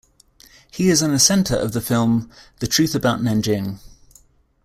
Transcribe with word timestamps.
He 0.71 0.89
is 0.89 1.03
an 1.03 1.11
assenter 1.13 1.55
of 1.55 1.73
the 1.73 1.79
film 1.79 2.31
"The 2.59 2.65
Truth 2.65 2.95
about 2.95 3.19
Nanjing". 3.21 3.77